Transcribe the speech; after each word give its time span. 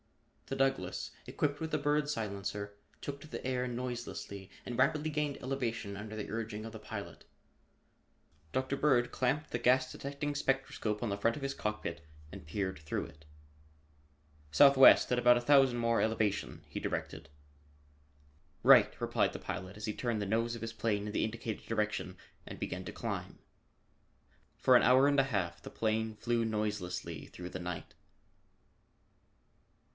The 0.47 0.55
Douglass 0.57 1.11
equipped 1.27 1.61
with 1.61 1.71
the 1.71 1.77
Bird 1.77 2.09
silencer, 2.09 2.73
took 3.01 3.21
the 3.21 3.45
air 3.45 3.67
noiselessly 3.67 4.49
and 4.65 4.77
rapidly 4.77 5.09
gained 5.09 5.37
elevation 5.37 5.95
under 5.95 6.13
the 6.15 6.29
urging 6.29 6.65
of 6.65 6.73
the 6.73 6.79
pilot. 6.79 7.23
Dr. 8.51 8.75
Bird 8.75 9.11
clamped 9.11 9.51
the 9.51 9.59
gas 9.59 9.89
detecting 9.91 10.35
spectroscope 10.35 11.01
on 11.01 11.09
the 11.09 11.17
front 11.17 11.37
of 11.37 11.43
his 11.43 11.53
cockpit 11.53 12.03
and 12.33 12.45
peered 12.47 12.79
through 12.79 13.05
it. 13.05 13.25
"Southwest, 14.51 15.09
at 15.11 15.19
about 15.19 15.37
a 15.37 15.41
thousand 15.41 15.77
more 15.77 16.01
elevation," 16.01 16.63
he 16.67 16.81
directed. 16.81 17.29
"Right!" 18.63 18.99
replied 18.99 19.31
the 19.31 19.39
pilot 19.39 19.77
as 19.77 19.85
he 19.85 19.93
turned 19.93 20.21
the 20.21 20.25
nose 20.25 20.55
of 20.55 20.61
his 20.61 20.73
plane 20.73 21.05
in 21.07 21.13
the 21.13 21.23
indicated 21.23 21.67
direction 21.67 22.17
and 22.45 22.59
began 22.59 22.83
to 22.85 22.91
climb. 22.91 23.39
For 24.57 24.75
an 24.75 24.83
hour 24.83 25.07
and 25.07 25.19
a 25.19 25.23
half 25.31 25.61
the 25.61 25.69
plane 25.69 26.15
flew 26.15 26.43
noiselessly 26.43 27.27
through 27.27 27.49
the 27.51 27.59
night. 27.59 27.93